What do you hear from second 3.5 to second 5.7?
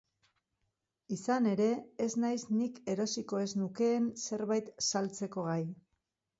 nukeen zerbait saltzeko gai.